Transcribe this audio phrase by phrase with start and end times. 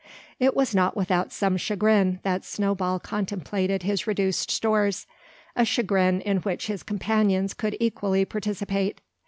[0.39, 5.05] It was not without some chagrin that Snowball contemplated his reduced stores,
[5.55, 8.99] a chagrin in which his companions could equally participate.